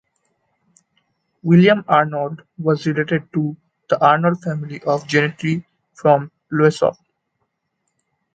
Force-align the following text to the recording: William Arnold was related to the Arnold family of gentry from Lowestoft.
William 1.43 1.85
Arnold 1.87 2.41
was 2.57 2.87
related 2.87 3.31
to 3.33 3.55
the 3.87 4.03
Arnold 4.03 4.41
family 4.41 4.81
of 4.81 5.05
gentry 5.05 5.63
from 5.93 6.31
Lowestoft. 6.51 6.99